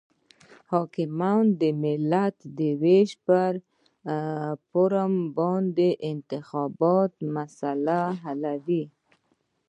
حاکمیان 0.71 1.45
د 1.61 1.61
ملت 1.83 2.35
د 2.57 2.59
وېش 2.81 3.09
پر 3.25 3.53
فارمول 4.69 5.25
باندې 5.37 5.89
د 5.95 5.97
انتخاباتو 6.11 7.19
مسلې 7.35 8.01
حلوي. 8.21 8.83